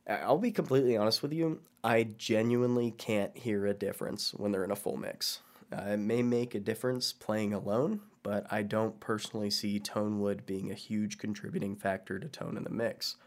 [0.08, 4.72] I'll be completely honest with you, I genuinely can't hear a difference when they're in
[4.72, 5.41] a full mix.
[5.74, 10.46] Uh, it may make a difference playing alone, but I don't personally see tone wood
[10.46, 13.18] being a huge contributing factor to tone in the mix.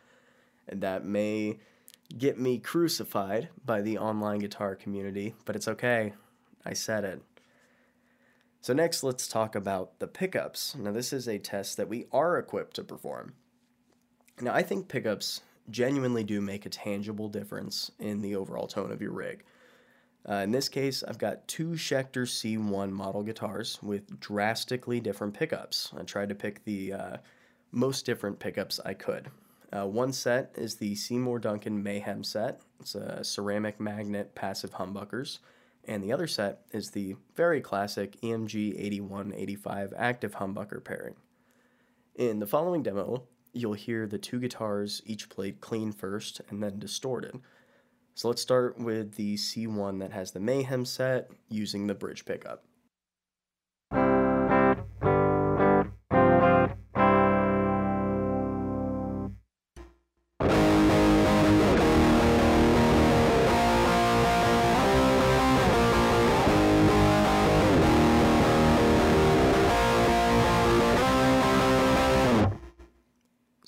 [0.68, 1.58] And that may
[2.16, 6.14] get me crucified by the online guitar community, but it's okay.
[6.64, 7.22] I said it.
[8.60, 10.74] So, next, let's talk about the pickups.
[10.74, 13.34] Now, this is a test that we are equipped to perform.
[14.40, 19.00] Now, I think pickups genuinely do make a tangible difference in the overall tone of
[19.00, 19.44] your rig.
[20.28, 25.92] Uh, in this case, I've got two Schecter C1 model guitars with drastically different pickups.
[25.98, 27.16] I tried to pick the uh,
[27.72, 29.30] most different pickups I could.
[29.70, 32.62] Uh, one set is the Seymour Duncan Mayhem set.
[32.80, 35.38] It's a ceramic magnet passive humbuckers.
[35.84, 41.16] And the other set is the very classic EMG 8185 active humbucker pairing.
[42.14, 46.78] In the following demo, you'll hear the two guitars each played clean first and then
[46.78, 47.40] distorted.
[48.14, 52.64] So let's start with the C1 that has the Mayhem set using the bridge pickup.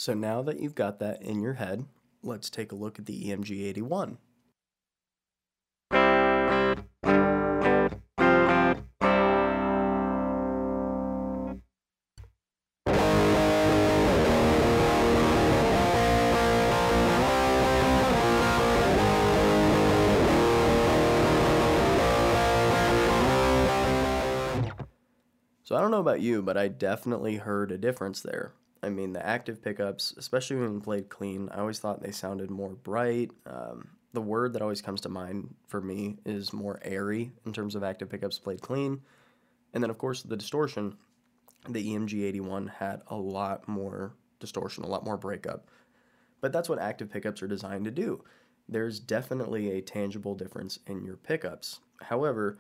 [0.01, 1.85] So now that you've got that in your head,
[2.23, 4.17] let's take a look at the EMG 81.
[25.63, 28.55] So I don't know about you, but I definitely heard a difference there.
[28.83, 32.71] I mean, the active pickups, especially when played clean, I always thought they sounded more
[32.71, 33.31] bright.
[33.47, 37.75] Um, the word that always comes to mind for me is more airy in terms
[37.75, 39.03] of active pickups played clean.
[39.75, 40.97] And then, of course, the distortion.
[41.69, 45.69] The EMG 81 had a lot more distortion, a lot more breakup.
[46.41, 48.25] But that's what active pickups are designed to do.
[48.67, 51.81] There's definitely a tangible difference in your pickups.
[52.01, 52.59] However,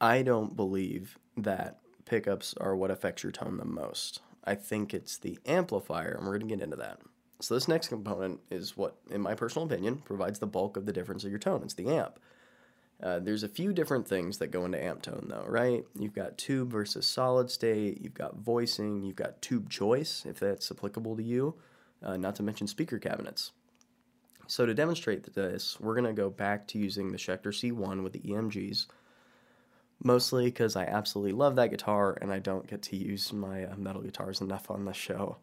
[0.00, 4.20] I don't believe that pickups are what affects your tone the most.
[4.50, 6.98] I think it's the amplifier, and we're going to get into that.
[7.40, 10.92] So this next component is what, in my personal opinion, provides the bulk of the
[10.92, 11.60] difference of your tone.
[11.62, 12.18] It's the amp.
[13.00, 15.84] Uh, there's a few different things that go into amp tone, though, right?
[15.96, 20.72] You've got tube versus solid state, you've got voicing, you've got tube choice, if that's
[20.72, 21.54] applicable to you,
[22.02, 23.52] uh, not to mention speaker cabinets.
[24.48, 28.14] So, to demonstrate this, we're going to go back to using the Schecter C1 with
[28.14, 28.86] the EMGs,
[30.02, 33.76] mostly because I absolutely love that guitar and I don't get to use my uh,
[33.76, 35.36] metal guitars enough on the show.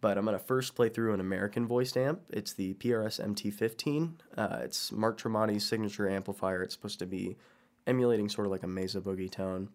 [0.00, 2.20] But I'm going to first play through an American voiced amp.
[2.28, 4.12] It's the PRS MT15.
[4.36, 6.62] Uh, it's Mark Tremonti's signature amplifier.
[6.62, 7.38] It's supposed to be
[7.86, 9.70] emulating sort of like a Mesa Boogie tone.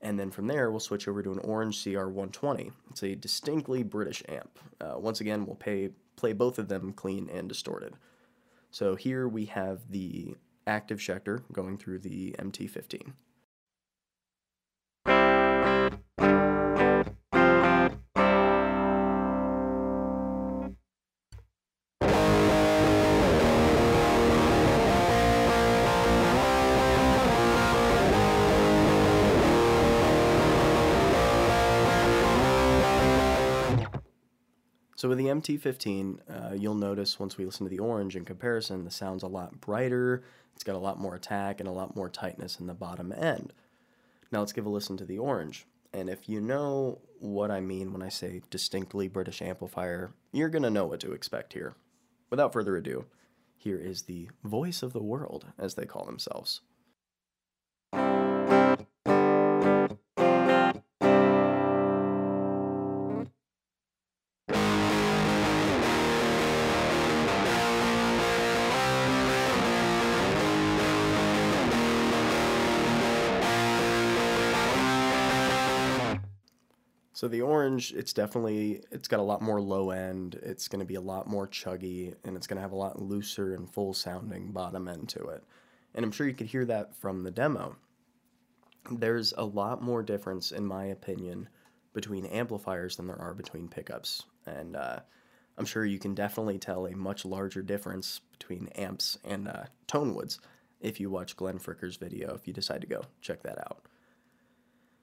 [0.00, 2.70] And then from there, we'll switch over to an Orange CR120.
[2.90, 4.58] It's a distinctly British amp.
[4.80, 7.94] Uh, once again, we'll pay, play both of them clean and distorted.
[8.70, 10.36] So here we have the
[10.66, 13.12] active Schecter going through the MT15.
[34.98, 38.84] So with the MT15, uh, you'll notice once we listen to the orange in comparison,
[38.84, 40.24] the sound's a lot brighter.
[40.56, 43.52] It's got a lot more attack and a lot more tightness in the bottom end.
[44.32, 45.66] Now let's give a listen to the orange.
[45.92, 50.64] And if you know what I mean when I say distinctly British amplifier, you're going
[50.64, 51.76] to know what to expect here.
[52.28, 53.04] Without further ado,
[53.56, 56.62] here is the voice of the world, as they call themselves.
[77.18, 80.38] So the orange, it's definitely it's got a lot more low end.
[80.40, 83.02] It's going to be a lot more chuggy, and it's going to have a lot
[83.02, 85.42] looser and full sounding bottom end to it.
[85.96, 87.74] And I'm sure you could hear that from the demo.
[88.92, 91.48] There's a lot more difference, in my opinion,
[91.92, 95.00] between amplifiers than there are between pickups, and uh,
[95.56, 100.14] I'm sure you can definitely tell a much larger difference between amps and uh, tone
[100.14, 100.38] woods
[100.80, 102.32] if you watch Glenn Fricker's video.
[102.36, 103.87] If you decide to go check that out.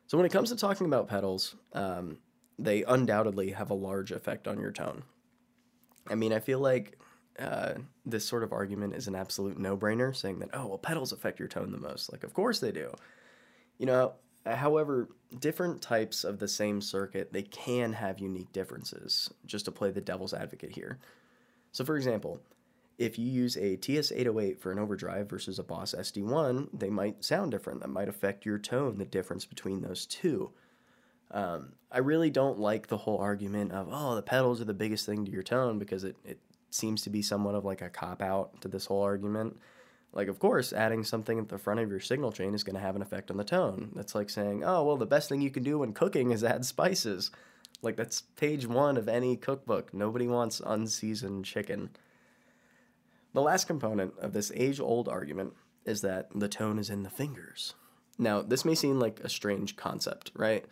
[0.07, 2.19] So when it comes to talking about pedals, um,
[2.59, 5.03] they undoubtedly have a large effect on your tone.
[6.07, 6.99] I mean, I feel like
[7.39, 7.73] uh,
[8.05, 11.47] this sort of argument is an absolute no-brainer, saying that oh well, pedals affect your
[11.47, 12.11] tone the most.
[12.11, 12.93] Like, of course they do.
[13.77, 14.13] You know,
[14.45, 19.29] however, different types of the same circuit they can have unique differences.
[19.45, 20.99] Just to play the devil's advocate here.
[21.71, 22.39] So, for example,
[22.97, 27.51] if you use a TS808 for an overdrive versus a Boss SD1, they might sound
[27.51, 27.81] different.
[27.81, 30.51] That might affect your tone, the difference between those two.
[31.31, 35.05] Um, I really don't like the whole argument of, oh, the pedals are the biggest
[35.05, 36.39] thing to your tone because it, it
[36.69, 39.57] seems to be somewhat of like a cop out to this whole argument.
[40.13, 42.81] Like, of course, adding something at the front of your signal chain is going to
[42.81, 43.91] have an effect on the tone.
[43.93, 46.65] That's like saying, oh, well, the best thing you can do when cooking is add
[46.65, 47.31] spices.
[47.81, 49.93] Like, that's page one of any cookbook.
[49.93, 51.89] Nobody wants unseasoned chicken.
[53.35, 57.09] The last component of this age old argument is that the tone is in the
[57.09, 57.73] fingers.
[58.17, 60.63] Now, this may seem like a strange concept, right?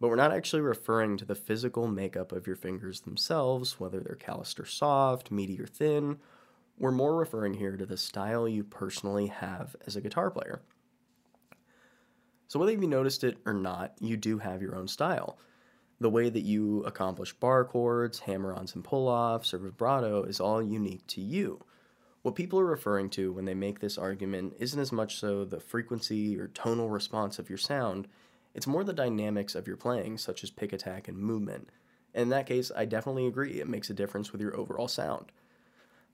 [0.00, 4.16] But we're not actually referring to the physical makeup of your fingers themselves, whether they're
[4.16, 6.18] calloused or soft, meaty or thin.
[6.80, 10.62] We're more referring here to the style you personally have as a guitar player.
[12.48, 15.38] So, whether you noticed it or not, you do have your own style.
[16.00, 20.40] The way that you accomplish bar chords, hammer ons and pull offs, or vibrato is
[20.40, 21.60] all unique to you.
[22.22, 25.60] What people are referring to when they make this argument isn't as much so the
[25.60, 28.08] frequency or tonal response of your sound,
[28.54, 31.70] it's more the dynamics of your playing, such as pick attack and movement.
[32.14, 33.60] And in that case, I definitely agree.
[33.60, 35.32] It makes a difference with your overall sound.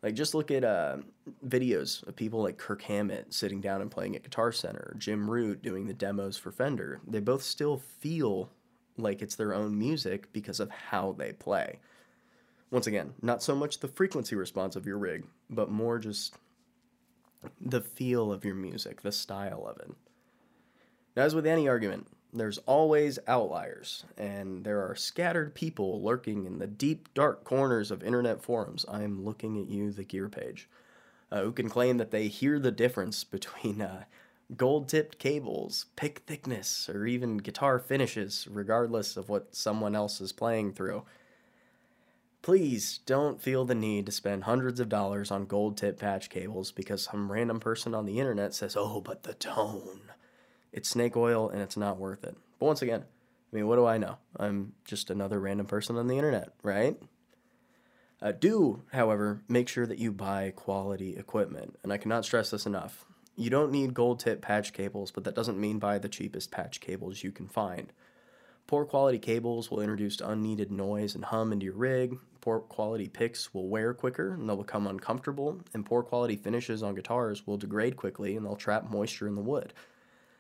[0.02, 0.98] Like, just look at uh,
[1.44, 5.62] videos of people like Kirk Hammett sitting down and playing at Guitar Center, Jim Root
[5.62, 7.00] doing the demos for Fender.
[7.06, 8.50] They both still feel
[8.98, 11.80] like it's their own music because of how they play.
[12.70, 16.34] Once again, not so much the frequency response of your rig, but more just
[17.60, 19.90] the feel of your music, the style of it.
[21.16, 26.58] Now, as with any argument, there's always outliers, and there are scattered people lurking in
[26.58, 28.84] the deep, dark corners of internet forums.
[28.88, 30.68] I am looking at you, the gear page,
[31.30, 34.04] uh, who can claim that they hear the difference between uh,
[34.56, 40.32] gold tipped cables, pick thickness, or even guitar finishes, regardless of what someone else is
[40.32, 41.04] playing through.
[42.46, 46.70] Please don't feel the need to spend hundreds of dollars on gold tip patch cables
[46.70, 50.12] because some random person on the internet says, oh, but the tone.
[50.72, 52.36] It's snake oil and it's not worth it.
[52.60, 54.18] But once again, I mean, what do I know?
[54.36, 56.96] I'm just another random person on the internet, right?
[58.22, 62.64] Uh, do, however, make sure that you buy quality equipment, and I cannot stress this
[62.64, 63.06] enough.
[63.34, 66.80] You don't need gold tip patch cables, but that doesn't mean buy the cheapest patch
[66.80, 67.92] cables you can find.
[68.66, 72.18] Poor quality cables will introduce unneeded noise and hum into your rig.
[72.40, 75.60] Poor quality picks will wear quicker and they'll become uncomfortable.
[75.72, 79.40] And poor quality finishes on guitars will degrade quickly and they'll trap moisture in the
[79.40, 79.72] wood.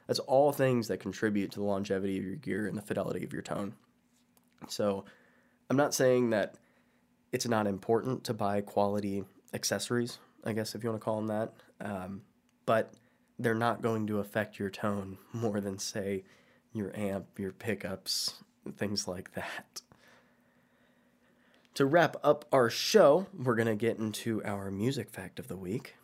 [0.06, 3.32] That's all things that contribute to the longevity of your gear and the fidelity of
[3.32, 3.74] your tone.
[4.68, 5.04] So,
[5.68, 6.54] I'm not saying that
[7.32, 11.26] it's not important to buy quality accessories, I guess if you want to call them
[11.26, 12.22] that, um,
[12.66, 12.92] but
[13.38, 16.24] they're not going to affect your tone more than, say,
[16.76, 18.34] your amp, your pickups,
[18.76, 19.82] things like that.
[21.74, 25.56] To wrap up our show, we're going to get into our music fact of the
[25.56, 25.96] week.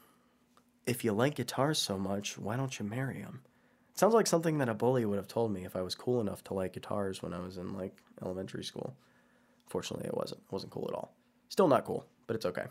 [0.87, 3.43] If you like guitars so much, why don't you marry them?
[3.95, 6.43] Sounds like something that a bully would have told me if I was cool enough
[6.45, 8.95] to like guitars when I was in like elementary school.
[9.69, 10.41] Fortunately, it wasn't.
[10.41, 11.15] It wasn't cool at all.
[11.49, 12.67] Still not cool, but it's okay.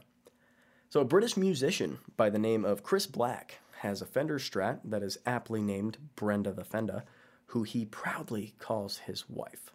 [0.89, 5.01] So, a British musician by the name of Chris Black has a Fender Strat that
[5.01, 7.03] is aptly named Brenda the Fenda,
[7.51, 9.73] who he proudly calls his wife.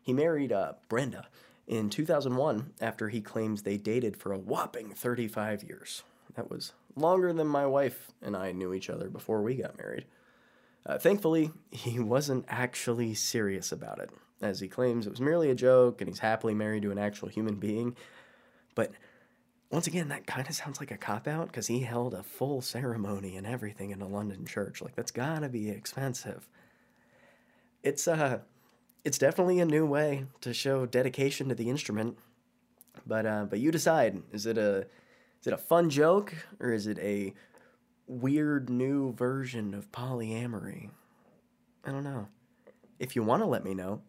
[0.00, 1.26] He married uh, Brenda
[1.66, 6.02] in 2001 after he claims they dated for a whopping 35 years.
[6.34, 10.06] That was longer than my wife and I knew each other before we got married.
[10.86, 15.54] Uh, thankfully, he wasn't actually serious about it, as he claims it was merely a
[15.54, 17.96] joke and he's happily married to an actual human being.
[18.74, 18.92] But
[19.70, 22.62] once again, that kind of sounds like a cop out because he held a full
[22.62, 24.80] ceremony and everything in a London church.
[24.80, 26.48] Like that's gotta be expensive.
[27.84, 28.40] It's uh,
[29.04, 32.18] it's definitely a new way to show dedication to the instrument.
[33.06, 34.20] But uh, but you decide.
[34.32, 34.86] Is it a
[35.40, 37.34] is it a fun joke or is it a
[38.06, 40.90] weird new version of polyamory.
[41.84, 42.28] I don't know.
[42.98, 44.02] If you want to let me know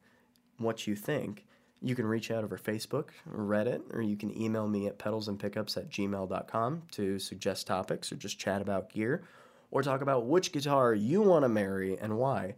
[0.58, 1.46] what you think,
[1.82, 5.90] you can reach out over Facebook, Reddit, or you can email me at pedalsandpickups at
[5.90, 9.24] gmail.com to suggest topics or just chat about gear
[9.72, 12.56] or talk about which guitar you want to marry and why.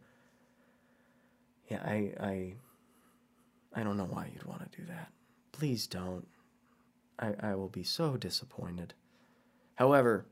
[1.67, 2.53] Yeah, I, I,
[3.73, 5.11] I don't know why you'd want to do that.
[5.51, 6.25] Please don't.
[7.19, 8.93] I, I will be so disappointed.
[9.75, 10.27] However,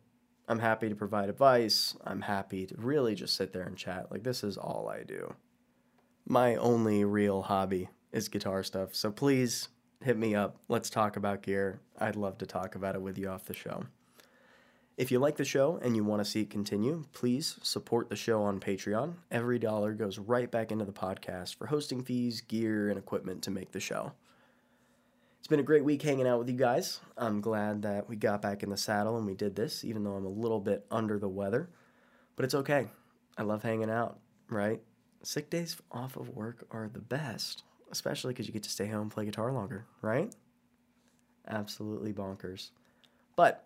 [0.47, 1.95] I'm happy to provide advice.
[2.03, 4.11] I'm happy to really just sit there and chat.
[4.11, 5.33] Like, this is all I do.
[6.27, 8.95] My only real hobby is guitar stuff.
[8.95, 9.69] So please
[10.03, 10.57] hit me up.
[10.67, 11.81] Let's talk about gear.
[11.99, 13.85] I'd love to talk about it with you off the show.
[14.97, 18.15] If you like the show and you want to see it continue, please support the
[18.15, 19.15] show on Patreon.
[19.29, 23.51] Every dollar goes right back into the podcast for hosting fees, gear, and equipment to
[23.51, 24.13] make the show.
[25.37, 27.01] It's been a great week hanging out with you guys.
[27.17, 30.13] I'm glad that we got back in the saddle and we did this, even though
[30.13, 31.69] I'm a little bit under the weather.
[32.37, 32.87] But it's okay.
[33.37, 34.17] I love hanging out,
[34.49, 34.81] right?
[35.23, 39.01] Sick days off of work are the best, especially because you get to stay home
[39.01, 40.33] and play guitar longer, right?
[41.49, 42.69] Absolutely bonkers.
[43.35, 43.65] But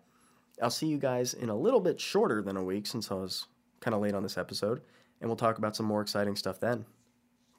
[0.62, 3.46] I'll see you guys in a little bit shorter than a week since I was
[3.80, 4.82] kind of late on this episode,
[5.20, 6.84] and we'll talk about some more exciting stuff then.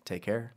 [0.06, 0.54] Take care.